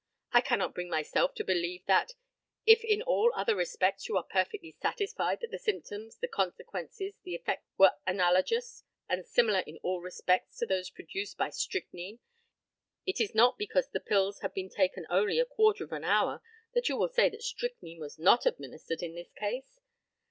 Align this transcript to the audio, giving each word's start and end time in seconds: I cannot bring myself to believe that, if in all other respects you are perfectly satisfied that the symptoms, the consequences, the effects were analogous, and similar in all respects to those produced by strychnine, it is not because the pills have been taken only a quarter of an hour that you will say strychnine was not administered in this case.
I 0.31 0.41
cannot 0.41 0.73
bring 0.73 0.89
myself 0.89 1.35
to 1.35 1.43
believe 1.43 1.85
that, 1.85 2.13
if 2.65 2.83
in 2.83 3.03
all 3.03 3.31
other 3.35 3.55
respects 3.55 4.09
you 4.09 4.17
are 4.17 4.23
perfectly 4.23 4.71
satisfied 4.81 5.41
that 5.41 5.51
the 5.51 5.59
symptoms, 5.59 6.17
the 6.17 6.27
consequences, 6.27 7.13
the 7.23 7.35
effects 7.35 7.67
were 7.77 7.93
analogous, 8.07 8.83
and 9.07 9.23
similar 9.27 9.59
in 9.59 9.77
all 9.83 10.01
respects 10.01 10.57
to 10.57 10.65
those 10.65 10.89
produced 10.89 11.37
by 11.37 11.51
strychnine, 11.51 12.17
it 13.05 13.21
is 13.21 13.35
not 13.35 13.59
because 13.59 13.89
the 13.89 13.99
pills 13.99 14.39
have 14.39 14.55
been 14.55 14.69
taken 14.69 15.05
only 15.07 15.37
a 15.39 15.45
quarter 15.45 15.83
of 15.83 15.91
an 15.91 16.03
hour 16.03 16.41
that 16.73 16.89
you 16.89 16.97
will 16.97 17.07
say 17.09 17.29
strychnine 17.37 17.99
was 17.99 18.17
not 18.17 18.47
administered 18.47 19.03
in 19.03 19.13
this 19.13 19.31
case. 19.33 19.81